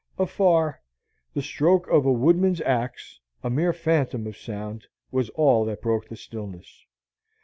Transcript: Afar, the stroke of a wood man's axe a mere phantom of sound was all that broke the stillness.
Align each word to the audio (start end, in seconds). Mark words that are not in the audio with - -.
Afar, 0.17 0.81
the 1.35 1.43
stroke 1.43 1.87
of 1.87 2.07
a 2.07 2.11
wood 2.11 2.35
man's 2.35 2.59
axe 2.61 3.19
a 3.43 3.51
mere 3.51 3.71
phantom 3.71 4.25
of 4.25 4.35
sound 4.35 4.87
was 5.11 5.29
all 5.37 5.63
that 5.65 5.83
broke 5.83 6.09
the 6.09 6.15
stillness. 6.15 6.87